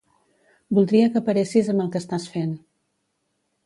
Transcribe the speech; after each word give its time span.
Voldria 0.77 1.11
que 1.13 1.23
paressis 1.29 1.71
amb 1.77 1.87
el 1.87 1.95
que 1.97 2.05
estàs 2.05 2.29
fent. 2.35 2.61